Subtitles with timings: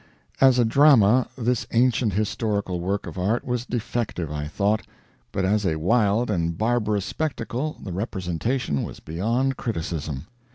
[0.41, 4.81] As a drama this ancient historical work of art was defective, I thought,
[5.31, 10.25] but as a wild and barbarous spectacle the representation was beyond criticism.